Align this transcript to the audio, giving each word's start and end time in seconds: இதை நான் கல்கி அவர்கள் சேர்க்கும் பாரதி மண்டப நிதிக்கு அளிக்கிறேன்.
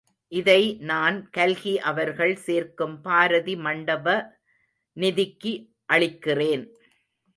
இதை 0.31 0.61
நான் 0.81 1.29
கல்கி 1.29 1.79
அவர்கள் 1.79 2.35
சேர்க்கும் 2.35 3.01
பாரதி 3.01 3.55
மண்டப 3.55 4.07
நிதிக்கு 4.97 5.53
அளிக்கிறேன். 5.85 6.65